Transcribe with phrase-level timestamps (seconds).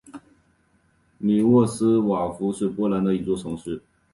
[1.19, 3.83] 米沃斯瓦夫是波兰的一座城市。